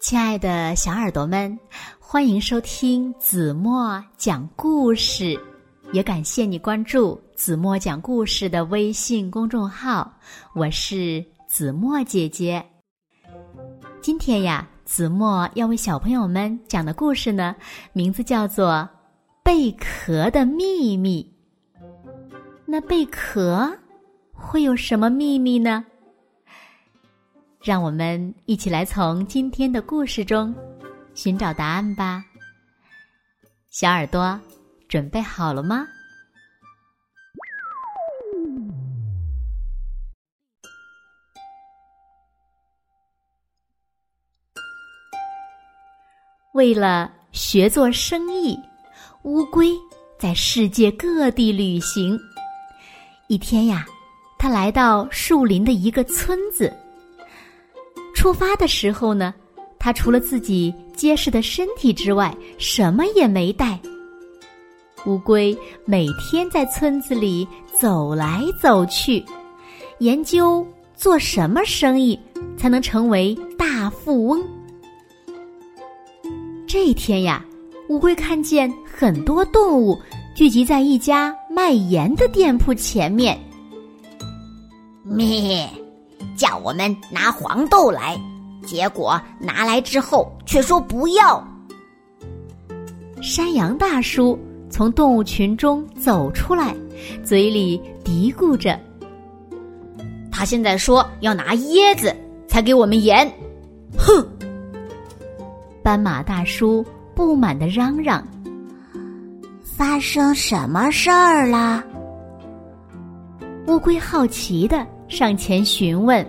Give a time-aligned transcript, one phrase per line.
[0.00, 1.58] 亲爱的小耳朵们，
[1.98, 5.34] 欢迎收听子墨讲故事，
[5.92, 10.12] 也感谢你关注子墨讲故事的微信公众号。
[10.54, 12.64] 我是子墨姐姐。
[14.00, 17.56] 今天呀，子墨要为小朋友们讲的故事呢，
[17.92, 18.66] 名字叫做
[19.42, 21.26] 《贝壳的秘密》。
[22.66, 23.72] 那贝壳
[24.32, 25.84] 会有什么秘密呢？
[27.64, 30.54] 让我们一起来从今天的故事中
[31.14, 32.22] 寻找答案吧。
[33.70, 34.38] 小耳朵，
[34.86, 35.86] 准备好了吗？
[46.52, 48.60] 为了学做生意，
[49.22, 49.70] 乌龟
[50.18, 52.20] 在世界各地旅行。
[53.28, 53.86] 一天呀，
[54.38, 56.70] 他来到树林的一个村子。
[58.24, 59.34] 出发的时候呢，
[59.78, 63.78] 他除了自己结实的身体之外，什么也没带。
[65.04, 67.46] 乌龟每天在村子里
[67.78, 69.22] 走来走去，
[69.98, 72.18] 研究做什么生意
[72.56, 74.42] 才能成为大富翁。
[76.66, 77.44] 这一天呀，
[77.90, 80.00] 乌龟看见很多动物
[80.34, 83.38] 聚集在一家卖盐的店铺前面。
[85.04, 85.68] 咩。
[86.36, 88.18] 叫我们拿黄豆来，
[88.64, 91.46] 结果拿来之后却说不要。
[93.22, 96.74] 山羊大叔从动物群中走出来，
[97.24, 98.78] 嘴里嘀咕着
[100.30, 102.14] ：“他现在说要拿椰子
[102.46, 103.30] 才给我们盐。”
[103.96, 104.26] 哼！
[105.82, 108.26] 斑马大叔不满的嚷嚷
[109.62, 111.82] ：“发生什么事儿了？”
[113.68, 114.86] 乌龟好奇的。
[115.06, 116.26] 上前询问，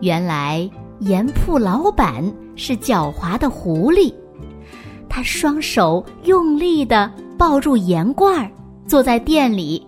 [0.00, 0.68] 原来
[1.00, 2.24] 盐铺老板
[2.56, 4.12] 是狡猾的狐狸，
[5.08, 8.50] 他双手用力的抱住盐罐，
[8.86, 9.86] 坐在店里。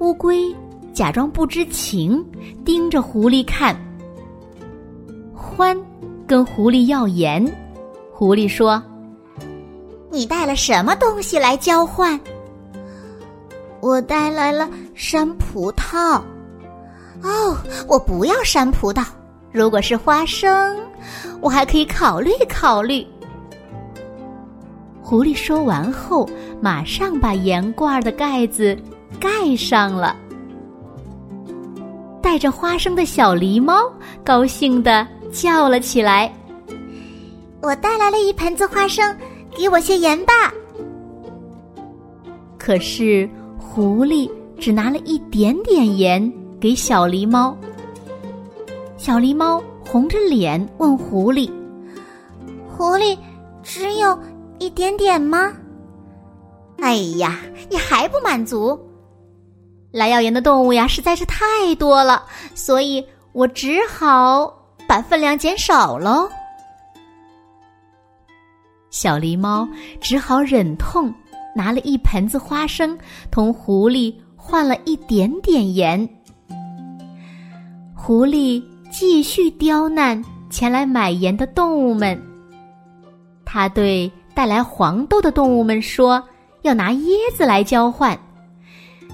[0.00, 0.54] 乌龟
[0.92, 2.24] 假装不知情，
[2.64, 3.76] 盯着狐狸看。
[5.34, 5.76] 欢
[6.26, 7.44] 跟狐狸要盐，
[8.12, 8.82] 狐狸说
[10.10, 12.18] ：“你带了什么东西来交换？”
[13.80, 16.20] 我带来了山葡萄。
[17.22, 17.56] 哦，
[17.88, 19.04] 我不要山葡萄。
[19.50, 20.76] 如果是花生，
[21.40, 23.06] 我还可以考虑考虑。
[25.00, 26.28] 狐狸说完后，
[26.60, 28.76] 马上把盐罐的盖子
[29.18, 30.14] 盖上了。
[32.20, 33.90] 带着花生的小狸猫
[34.22, 36.30] 高兴的叫了起来
[37.62, 39.16] ：“我带来了一盆子花生，
[39.56, 40.52] 给我些盐吧。”
[42.58, 43.28] 可是。
[43.58, 47.56] 狐狸只拿了一点点盐给小狸猫。
[48.96, 51.50] 小狸猫红着脸问狐狸
[52.68, 53.16] ：“狐狸，
[53.62, 54.18] 只有
[54.58, 55.52] 一点点吗
[56.80, 57.38] ？”“哎呀，
[57.68, 58.78] 你还不满足？
[59.92, 64.52] 来要盐的动物呀实在是太多了，所以我只好
[64.86, 66.28] 把分量减少喽。”
[68.90, 69.68] 小狸猫
[70.00, 71.12] 只好忍痛。
[71.58, 72.96] 拿了一盆子花生，
[73.32, 76.08] 同狐狸换了一点点盐。
[77.92, 82.16] 狐狸继续刁难前来买盐的动物们。
[83.44, 86.22] 他对带来黄豆的动物们说
[86.62, 88.16] ：“要拿椰子来交换。”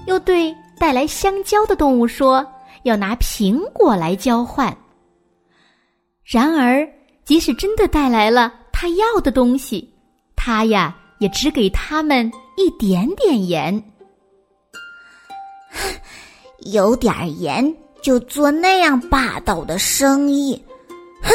[0.05, 2.45] 又对带来香蕉的动物说
[2.83, 4.71] ：“要拿苹果来交换。”
[6.23, 6.87] 然而，
[7.23, 9.91] 即使真的带来了他要的东西，
[10.35, 10.95] 他呀。
[11.19, 13.83] 也只给他们一点点盐，
[16.73, 20.61] 有点盐就做那样霸道的生意，
[21.21, 21.31] 哼！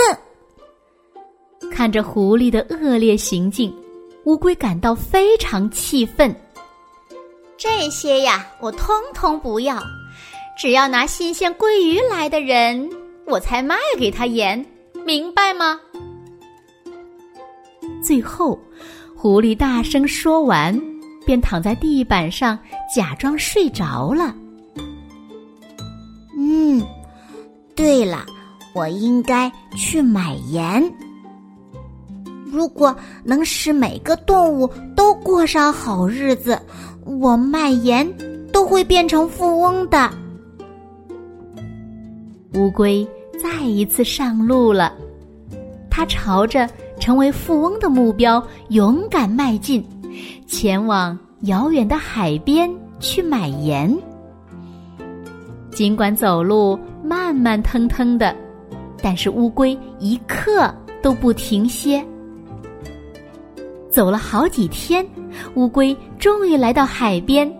[1.70, 3.74] 看着狐狸的恶劣行径，
[4.24, 6.34] 乌龟感到非常气愤。
[7.56, 9.82] 这些呀，我通通不要，
[10.58, 12.88] 只要拿新鲜鲑鱼来的人，
[13.26, 14.64] 我才卖给他盐，
[15.04, 15.80] 明白吗？
[18.04, 18.58] 最后。
[19.22, 20.74] 狐狸大声说完，
[21.26, 22.58] 便躺在地板上
[22.96, 24.34] 假装睡着了。
[26.38, 26.82] 嗯，
[27.76, 28.24] 对了，
[28.74, 30.82] 我应该去买盐。
[32.46, 36.58] 如果能使每个动物都过上好日子，
[37.04, 38.10] 我卖盐
[38.50, 40.10] 都会变成富翁的。
[42.54, 43.06] 乌龟
[43.38, 44.94] 再一次上路了，
[45.90, 46.66] 它朝着。
[47.00, 49.84] 成为富翁的目标，勇敢迈进，
[50.46, 52.70] 前往遥远的海边
[53.00, 53.92] 去买盐。
[55.72, 58.36] 尽管走路慢慢腾腾的，
[59.02, 62.04] 但是乌龟一刻都不停歇。
[63.88, 65.04] 走了好几天，
[65.54, 67.50] 乌龟终于来到海边。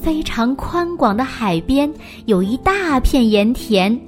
[0.00, 1.92] 非常宽广的海边
[2.26, 3.98] 有一大片盐田，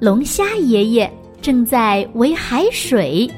[0.00, 3.28] 龙虾爷爷正在围海水，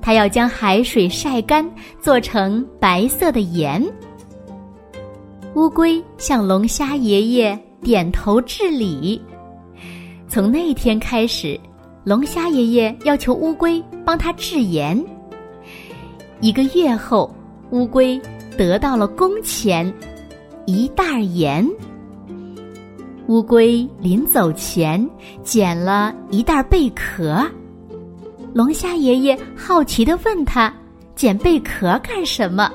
[0.00, 1.68] 他要将海水晒干，
[2.00, 3.82] 做成白色的盐。
[5.54, 9.20] 乌龟向龙虾爷爷点头致礼。
[10.28, 11.58] 从那天开始，
[12.02, 15.02] 龙虾爷爷要求乌龟帮他制盐。
[16.40, 17.34] 一个月后，
[17.70, 18.20] 乌龟
[18.58, 19.92] 得到了工钱，
[20.66, 21.66] 一袋盐。
[23.26, 25.08] 乌龟临走前
[25.42, 27.42] 捡了一袋贝壳。
[28.52, 30.72] 龙虾爷爷好奇的问他
[31.16, 32.70] ：“捡贝壳干什么？”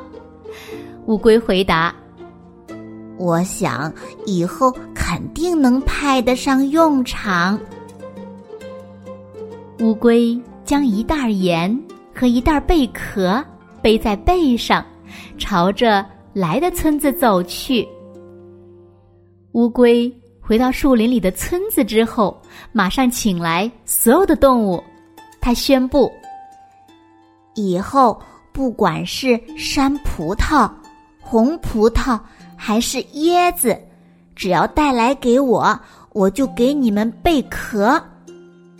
[1.05, 1.93] 乌龟回答。
[3.17, 3.93] 我想
[4.25, 7.59] 以后肯定能派得上用场。
[9.79, 11.79] 乌龟将一袋盐
[12.13, 13.43] 和一袋贝壳
[13.81, 14.83] 背在背上，
[15.37, 16.03] 朝着
[16.33, 17.87] 来的村子走去。
[19.53, 20.11] 乌龟
[20.49, 22.35] 回到树林里的村子之后，
[22.71, 24.83] 马上请来所有的动物，
[25.39, 26.11] 他宣布：
[27.53, 28.19] 以后
[28.51, 30.67] 不管是山葡萄、
[31.21, 32.19] 红葡萄。
[32.61, 33.79] 还是椰子，
[34.35, 35.79] 只要带来给我，
[36.13, 38.01] 我就给你们贝壳，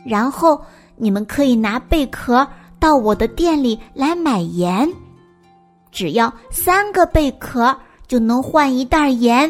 [0.04, 0.60] 然后
[0.98, 2.46] 你们可以拿贝壳
[2.80, 4.92] 到我的店里来买盐，
[5.92, 7.74] 只要三个贝壳
[8.08, 9.50] 就能换一袋盐。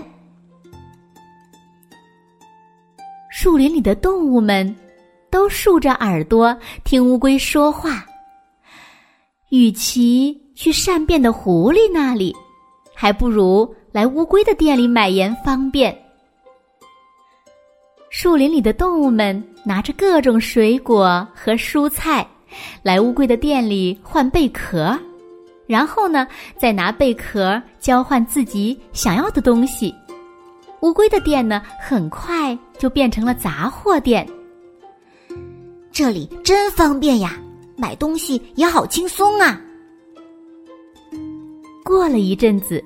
[3.50, 4.76] 树林里的动物们
[5.32, 8.06] 都竖着耳朵听乌龟说话，
[9.50, 12.32] 与其去善变的狐狸那里，
[12.94, 13.68] 还不如。
[13.92, 15.98] 来乌龟的店里买盐方便。
[18.12, 22.24] 树林里的动物们拿着各种水果和蔬菜，
[22.84, 24.96] 来乌龟的店里换贝壳，
[25.66, 29.92] 然后呢，再拿贝壳交换自己想要的东西。
[30.82, 34.28] 乌龟的店呢，很快就变成了杂货店。
[35.92, 37.38] 这里真方便呀，
[37.76, 39.60] 买东西也好轻松啊。
[41.84, 42.84] 过了一阵子。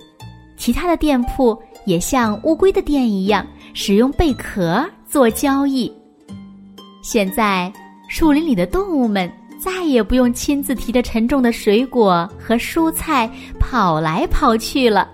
[0.55, 5.91] 其他的店铺也像乌龟的店一样，使用贝壳做交易。
[7.01, 7.73] 现在，
[8.07, 9.29] 树林里的动物们
[9.59, 13.29] 再也不用亲自提着沉重的水果和蔬菜
[13.59, 15.09] 跑来跑去了，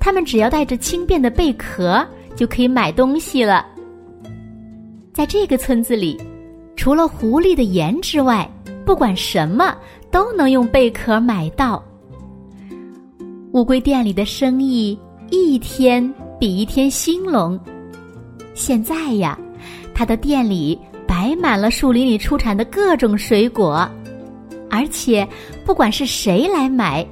[0.00, 2.04] 他们只要带着轻便的贝壳
[2.34, 3.66] 就可以买东西了。
[5.12, 6.18] 在这个村子里，
[6.74, 8.50] 除了狐狸的盐之外，
[8.86, 9.76] 不管什么
[10.10, 11.84] 都能用贝壳买到。
[13.52, 14.98] 乌龟店里的生意
[15.30, 17.58] 一天比一天兴隆。
[18.54, 19.38] 现在呀，
[19.94, 23.86] 他的店里摆满了树林里出产的各种水果，
[24.70, 25.26] 而且
[25.64, 27.06] 不管是谁来买，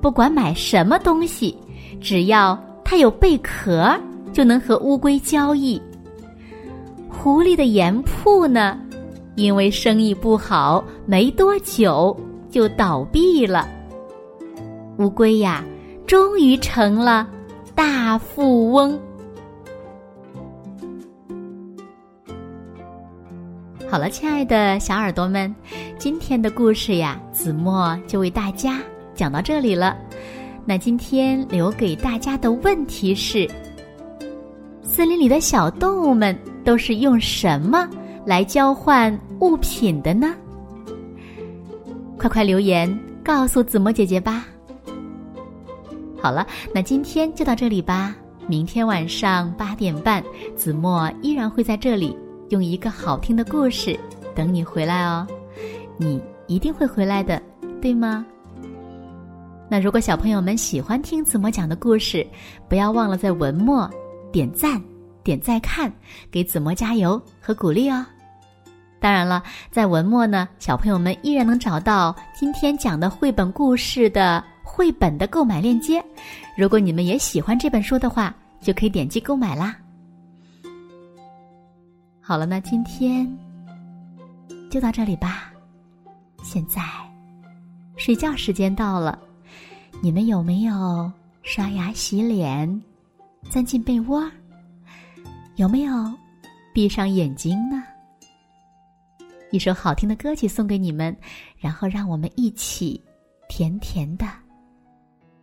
[0.00, 1.56] 不管买什么东西，
[2.04, 3.98] 只要他有贝壳，
[4.30, 5.80] 就能和乌龟交易。
[7.08, 8.78] 狐狸的盐铺呢，
[9.36, 12.14] 因为生意不好，没多久
[12.50, 13.66] 就倒闭了。
[14.98, 15.64] 乌龟呀。
[16.06, 17.26] 终于成了
[17.74, 19.00] 大富翁。
[23.88, 25.52] 好了，亲爱的小耳朵们，
[25.96, 28.80] 今天的故事呀，子墨就为大家
[29.14, 29.96] 讲到这里了。
[30.66, 33.46] 那今天留给大家的问题是：
[34.82, 37.88] 森林里的小动物们都是用什么
[38.24, 40.34] 来交换物品的呢？
[42.16, 44.46] 快快留言告诉子墨姐姐吧。
[46.18, 48.16] 好了，那今天就到这里吧。
[48.46, 50.24] 明天晚上八点半，
[50.56, 52.16] 子墨依然会在这里，
[52.48, 53.98] 用一个好听的故事
[54.34, 55.26] 等你回来哦。
[55.98, 57.40] 你一定会回来的，
[57.82, 58.24] 对吗？
[59.68, 62.26] 那如果小朋友们喜欢听子墨讲的故事，
[62.68, 63.90] 不要忘了在文末
[64.32, 64.82] 点赞、
[65.22, 65.92] 点再看，
[66.30, 68.04] 给子墨加油和鼓励哦。
[69.00, 74.42] 当然了，在文末呢，小朋友们依然能找到今天讲的绘本故事的。
[74.66, 76.04] 绘本的购买链接，
[76.56, 79.76] 如果你们也喜欢这本书的话，就可以点击购买啦。
[82.20, 83.24] 好了，那今天
[84.68, 85.52] 就到这里吧。
[86.42, 86.82] 现在
[87.96, 89.16] 睡觉时间到了，
[90.04, 92.82] 你们有没有刷牙洗脸，
[93.48, 94.30] 钻进被窝？
[95.56, 96.12] 有没有
[96.74, 97.82] 闭上眼睛呢？
[99.50, 101.16] 一首好听的歌曲送给你们，
[101.56, 103.02] 然后让我们一起
[103.48, 104.26] 甜甜的。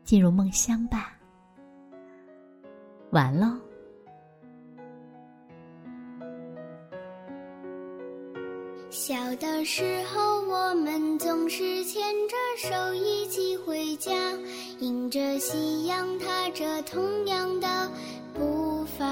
[0.03, 1.11] 进入梦乡吧，
[3.09, 3.57] 完喽。
[8.91, 14.11] 小的时候，我们总是牵着手一起回家，
[14.79, 17.89] 迎着夕阳，踏着同样的
[18.33, 19.07] 步伐。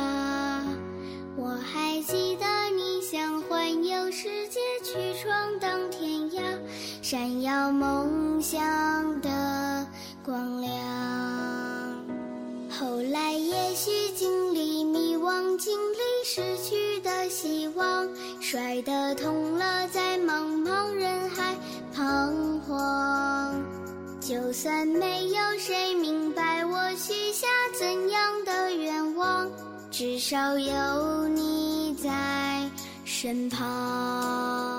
[1.37, 2.45] 我还记得
[2.75, 6.41] 你想环游世界，去闯荡天涯，
[7.01, 8.59] 闪耀梦想
[9.21, 9.87] 的
[10.25, 10.69] 光亮。
[12.69, 18.07] 后来也许经历迷惘，经历失去的希望。
[18.41, 21.55] 摔得痛了，在茫茫人海
[21.93, 23.63] 彷徨。
[24.19, 27.47] 就算没有谁明白我许下
[27.77, 29.49] 怎样的愿望，
[29.89, 32.69] 至少有你在
[33.05, 34.78] 身旁。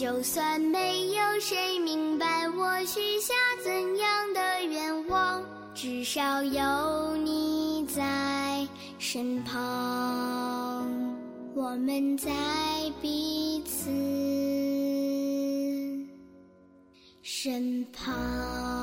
[0.00, 8.66] 就算没有谁明白我许下怎样的愿望，至少有你在
[8.98, 10.88] 身旁。
[11.54, 12.30] 我们在
[13.02, 13.90] 彼此
[17.20, 18.79] 身旁。